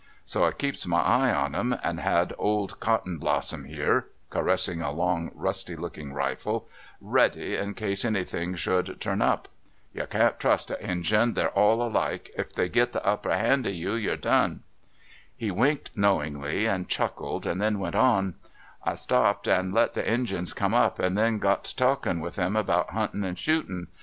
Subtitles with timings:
[0.25, 5.29] So I keeps ray eye on 'em, and had old Cottonblossom here [caressing a long,
[5.35, 6.67] rusty looking rifle]
[6.99, 8.97] ready in case any thing Jlie Ethics of Grizzly Hunting.
[8.97, 9.47] 109 sliould turn up.
[9.93, 13.67] You can't ti'ust a Injun— tliey 'le all alike; if tliey git the upper hand
[13.67, 14.63] of you, you 'le gone!"
[15.37, 18.35] He winked knowingly and cliuckled, and tlieu ft^ent on:
[18.83, 22.55] "I stopped and let the Injuns come up, and then got to talkin' with 'em
[22.55, 23.85] about huutin' and shootin'.